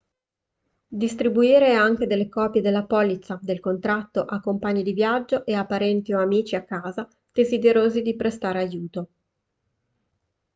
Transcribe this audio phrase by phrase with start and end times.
[0.87, 6.19] distribuire anche delle copie della polizza/del contatto a compagni di viaggio e a parenti o
[6.19, 9.09] amici a casa desiderosi di prestare aiuto